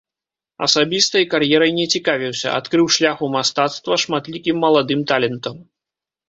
Асабістай 0.67 1.23
кар'ерай 1.33 1.71
не 1.79 1.85
цікавіўся, 1.97 2.47
адкрыў 2.61 2.89
шлях 2.97 3.17
у 3.27 3.29
мастацтва 3.35 3.99
шматлікім 4.05 4.57
маладым 4.65 5.07
талентам. 5.13 5.63